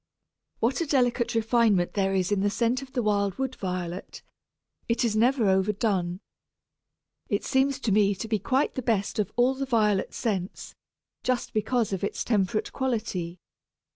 [0.61, 4.23] What a delicate refinement there is in the scent of the wild Wood Violet;
[4.89, 6.21] it is never overdone.
[7.29, 10.73] It seems to me to be quite the best of all the violet scents,
[11.21, 13.37] just because of its temperate quality.